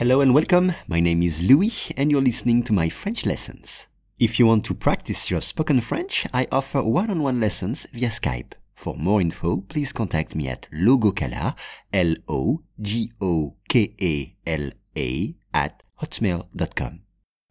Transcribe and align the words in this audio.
Hello 0.00 0.22
and 0.22 0.32
welcome. 0.32 0.72
My 0.88 0.98
name 0.98 1.22
is 1.22 1.42
Louis 1.42 1.92
and 1.94 2.10
you're 2.10 2.22
listening 2.22 2.62
to 2.62 2.72
my 2.72 2.88
French 2.88 3.26
lessons. 3.26 3.86
If 4.18 4.38
you 4.38 4.46
want 4.46 4.64
to 4.64 4.74
practice 4.74 5.30
your 5.30 5.42
spoken 5.42 5.82
French, 5.82 6.26
I 6.32 6.46
offer 6.50 6.82
one-on-one 6.82 7.38
lessons 7.38 7.86
via 7.92 8.08
Skype. 8.08 8.54
For 8.74 8.96
more 8.96 9.20
info, 9.20 9.58
please 9.68 9.92
contact 9.92 10.34
me 10.34 10.48
at 10.48 10.68
logokala, 10.72 11.54
L-O-G-O-K-E-L-A, 11.92 12.54
at 15.52 15.82
hotmail.com. 16.00 17.00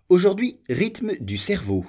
Aujourd'hui, 0.09 0.59
rythme 0.69 1.19
du 1.21 1.37
cerveau. 1.37 1.85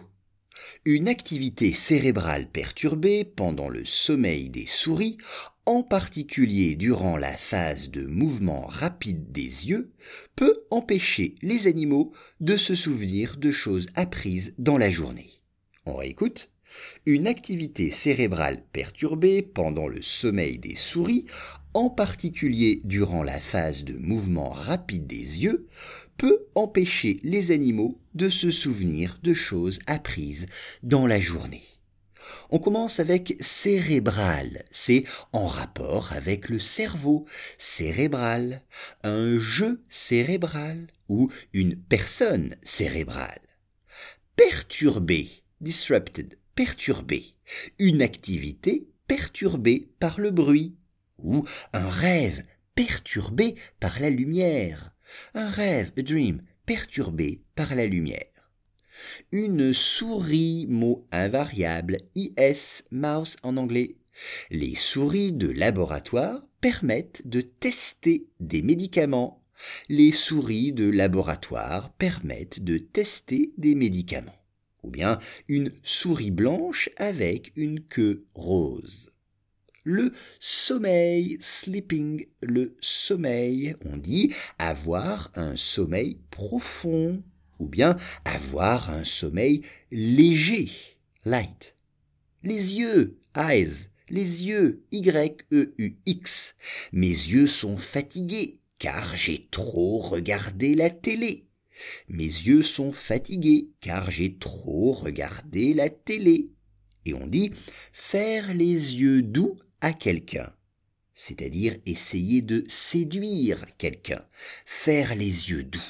Une 0.84 1.08
activité 1.08 1.72
cérébrale 1.72 2.48
perturbée 2.48 3.24
pendant 3.24 3.68
le 3.68 3.84
sommeil 3.84 4.48
des 4.48 4.66
souris, 4.66 5.18
en 5.66 5.82
particulier 5.82 6.74
durant 6.74 7.16
la 7.16 7.36
phase 7.36 7.90
de 7.90 8.04
mouvement 8.04 8.62
rapide 8.62 9.30
des 9.32 9.68
yeux, 9.68 9.92
peut 10.36 10.62
empêcher 10.70 11.34
les 11.42 11.66
animaux 11.66 12.12
de 12.40 12.56
se 12.56 12.74
souvenir 12.74 13.36
de 13.36 13.52
choses 13.52 13.86
apprises 13.94 14.54
dans 14.58 14.78
la 14.78 14.90
journée. 14.90 15.30
On 15.86 15.96
réécoute. 15.96 16.50
Une 17.04 17.26
activité 17.26 17.90
cérébrale 17.90 18.62
perturbée 18.72 19.42
pendant 19.42 19.88
le 19.88 20.02
sommeil 20.02 20.58
des 20.58 20.76
souris, 20.76 21.26
en 21.74 21.90
particulier 21.90 22.80
durant 22.84 23.22
la 23.22 23.38
phase 23.40 23.84
de 23.84 23.94
mouvement 23.96 24.50
rapide 24.50 25.06
des 25.06 25.42
yeux, 25.42 25.68
peut 26.16 26.46
empêcher 26.54 27.20
les 27.22 27.50
animaux 27.50 27.98
de 28.14 28.28
se 28.28 28.50
souvenir 28.50 29.18
de 29.22 29.32
choses 29.32 29.78
apprises 29.86 30.46
dans 30.82 31.06
la 31.06 31.20
journée. 31.20 31.62
On 32.50 32.58
commence 32.58 33.00
avec 33.00 33.36
cérébral, 33.40 34.64
c'est 34.70 35.04
en 35.32 35.46
rapport 35.46 36.12
avec 36.12 36.48
le 36.48 36.58
cerveau 36.58 37.26
cérébral, 37.58 38.62
un 39.02 39.38
jeu 39.38 39.82
cérébral 39.88 40.88
ou 41.08 41.30
une 41.52 41.76
personne 41.76 42.56
cérébrale. 42.62 43.40
Perturbé, 44.36 45.28
disrupted, 45.60 46.38
perturbé, 46.54 47.24
une 47.78 48.02
activité 48.02 48.88
perturbée 49.06 49.88
par 49.98 50.20
le 50.20 50.30
bruit 50.30 50.76
ou 51.24 51.44
un 51.72 51.88
rêve 51.88 52.44
perturbé 52.74 53.54
par 53.78 54.00
la 54.00 54.10
lumière 54.10 54.92
un 55.34 55.48
rêve, 55.48 55.92
a 55.96 56.02
dream, 56.02 56.42
perturbé 56.66 57.42
par 57.54 57.74
la 57.74 57.86
lumière. 57.86 58.26
Une 59.32 59.72
souris, 59.72 60.66
mot 60.68 61.06
invariable, 61.10 61.98
IS, 62.14 62.82
mouse 62.90 63.36
en 63.42 63.56
anglais. 63.56 63.96
Les 64.50 64.74
souris 64.74 65.32
de 65.32 65.48
laboratoire 65.48 66.42
permettent 66.60 67.26
de 67.26 67.40
tester 67.40 68.26
des 68.40 68.62
médicaments. 68.62 69.42
Les 69.88 70.12
souris 70.12 70.72
de 70.72 70.90
laboratoire 70.90 71.92
permettent 71.94 72.62
de 72.62 72.78
tester 72.78 73.52
des 73.56 73.74
médicaments. 73.74 74.36
Ou 74.82 74.90
bien 74.90 75.18
une 75.48 75.72
souris 75.82 76.30
blanche 76.30 76.90
avec 76.96 77.52
une 77.56 77.80
queue 77.80 78.26
rose 78.34 79.09
le 79.84 80.12
sommeil, 80.40 81.38
sleeping, 81.40 82.26
le 82.42 82.76
sommeil. 82.80 83.74
On 83.84 83.96
dit 83.96 84.32
avoir 84.58 85.30
un 85.34 85.56
sommeil 85.56 86.18
profond 86.30 87.22
ou 87.58 87.68
bien 87.68 87.96
avoir 88.24 88.90
un 88.90 89.04
sommeil 89.04 89.62
léger, 89.90 90.70
light. 91.24 91.76
Les 92.42 92.74
yeux, 92.74 93.18
eyes, 93.36 93.88
les 94.08 94.46
yeux, 94.46 94.82
Y-E-U-X. 94.92 96.54
Mes 96.92 97.08
yeux 97.08 97.46
sont 97.46 97.76
fatigués 97.76 98.58
car 98.78 99.14
j'ai 99.14 99.46
trop 99.50 99.98
regardé 99.98 100.74
la 100.74 100.90
télé. 100.90 101.46
Mes 102.08 102.24
yeux 102.24 102.62
sont 102.62 102.92
fatigués 102.92 103.70
car 103.80 104.10
j'ai 104.10 104.36
trop 104.36 104.92
regardé 104.92 105.74
la 105.74 105.88
télé. 105.88 106.50
Et 107.06 107.14
on 107.14 107.26
dit 107.26 107.52
faire 107.92 108.52
les 108.54 108.96
yeux 108.96 109.22
doux 109.22 109.56
à 109.80 109.92
quelqu'un, 109.92 110.52
c'est-à-dire 111.14 111.76
essayer 111.86 112.42
de 112.42 112.64
séduire 112.68 113.64
quelqu'un, 113.78 114.24
faire 114.64 115.14
les 115.14 115.50
yeux 115.50 115.62
doux. 115.62 115.80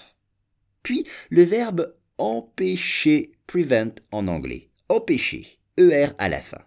Puis 0.83 1.07
le 1.31 1.43
verbe 1.43 1.95
empêcher, 2.19 3.33
prevent 3.47 3.95
en 4.11 4.29
anglais, 4.29 4.71
empêcher, 4.89 5.59
ER 5.77 6.09
à 6.19 6.29
la 6.29 6.41
fin. 6.41 6.63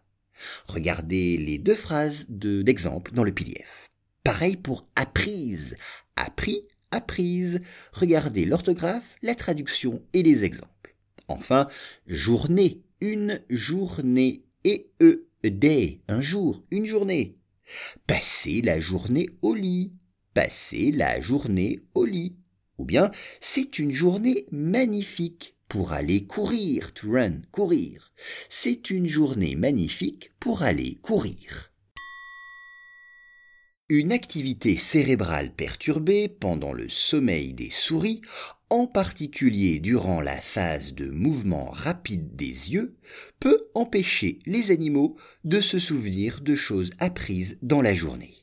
Regardez 0.66 1.38
les 1.38 1.58
deux 1.58 1.76
phrases 1.76 2.26
d'exemple 2.30 3.12
dans 3.14 3.24
le 3.24 3.34
PDF. 3.34 3.90
Pareil 4.24 4.58
pour 4.58 4.88
apprise, 4.96 5.76
appris, 6.16 6.64
apprise. 6.92 7.62
Regardez 7.92 8.46
l'orthographe, 8.46 9.16
la 9.22 9.36
traduction 9.36 10.02
et 10.14 10.24
les 10.24 10.44
exemples. 10.44 10.96
Enfin, 11.28 11.68
journée, 12.08 12.82
une 13.02 13.42
journée, 13.50 14.44
et 14.64 14.90
e 15.02 15.28
un 16.08 16.22
jour, 16.22 16.64
une 16.72 16.86
journée. 16.86 17.38
Passer 18.08 18.62
la 18.62 18.80
journée 18.80 19.28
au 19.42 19.54
lit. 19.54 19.92
Passer 20.34 20.92
la 20.92 21.20
journée 21.20 21.82
au 21.96 22.06
lit. 22.06 22.38
Ou 22.78 22.86
bien, 22.86 23.12
c'est 23.42 23.78
une 23.78 23.92
journée 23.92 24.46
magnifique 24.52 25.58
pour 25.68 25.92
aller 25.92 26.26
courir, 26.26 26.94
to 26.94 27.12
run, 27.12 27.42
courir. 27.52 28.14
C'est 28.50 28.90
une 28.90 29.08
journée 29.08 29.56
magnifique 29.56 30.32
pour 30.40 30.64
aller 30.64 30.96
courir. 31.02 31.73
Une 33.90 34.14
activité 34.14 34.78
cérébrale 34.78 35.54
perturbée 35.54 36.30
pendant 36.30 36.72
le 36.72 36.88
sommeil 36.88 37.54
des 37.54 37.70
souris, 37.70 38.22
en 38.70 38.88
particulier 38.88 39.80
durant 39.80 40.22
la 40.22 40.40
phase 40.40 40.94
de 40.94 41.10
mouvement 41.10 41.66
rapide 41.66 42.34
des 42.36 42.72
yeux, 42.72 42.96
peut 43.42 43.68
empêcher 43.76 44.40
les 44.46 44.72
animaux 44.72 45.18
de 45.44 45.60
se 45.60 45.80
souvenir 45.80 46.40
de 46.40 46.56
choses 46.56 46.92
apprises 46.98 47.58
dans 47.62 47.82
la 47.82 47.94
journée. 47.94 48.43